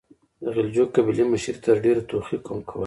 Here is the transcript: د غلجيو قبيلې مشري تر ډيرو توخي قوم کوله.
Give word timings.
د 0.43 0.45
غلجيو 0.55 0.91
قبيلې 0.95 1.23
مشري 1.31 1.57
تر 1.65 1.75
ډيرو 1.83 2.07
توخي 2.09 2.37
قوم 2.45 2.59
کوله. 2.67 2.79